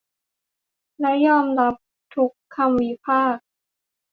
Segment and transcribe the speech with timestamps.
[0.99, 1.73] และยอมรับ
[2.15, 3.43] ทุกคำวิพากษ์